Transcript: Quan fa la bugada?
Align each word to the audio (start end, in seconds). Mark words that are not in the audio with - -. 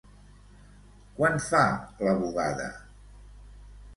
Quan 1.19 1.37
fa 1.49 1.61
la 2.07 2.17
bugada? 2.21 2.69